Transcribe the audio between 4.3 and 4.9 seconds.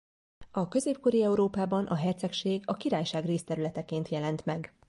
meg.